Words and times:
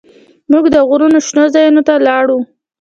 موږ 0.51 0.65
د 0.73 0.75
غرونو 0.87 1.17
شنو 1.27 1.43
ځايونو 1.53 1.81
ته 1.87 1.93
ولاړو. 1.95 2.39